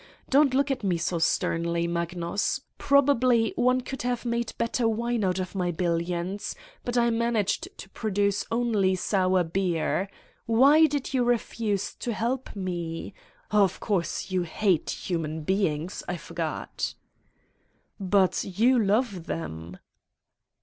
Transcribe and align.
Don't 0.31 0.55
look 0.55 0.71
at 0.71 0.83
me 0.83 0.97
so 0.97 1.19
sternly, 1.19 1.85
Mag 1.85 2.17
nus. 2.17 2.61
Probably 2.79 3.53
one 3.55 3.81
could 3.81 4.01
have 4.01 4.25
made 4.25 4.51
better 4.57 4.89
wine 4.89 5.23
out 5.23 5.37
of 5.37 5.53
my 5.53 5.69
billions, 5.69 6.55
but 6.83 6.97
I 6.97 7.11
managed 7.11 7.67
to 7.77 7.87
produce 7.89 8.43
only 8.51 8.95
sour 8.95 9.43
beer. 9.43 10.09
Why 10.47 10.87
did 10.87 11.13
you 11.13 11.23
refuse 11.23 11.93
to 11.97 12.13
help 12.15 12.55
me? 12.55 13.13
Of 13.51 13.79
course, 13.79 14.31
you 14.31 14.41
hate 14.41 14.89
human 14.89 15.43
beings, 15.43 16.01
I 16.09 16.15
forgot/' 16.15 16.95
"But 17.99 18.43
you 18.43 18.83
love 18.83 19.27
them?" 19.27 19.77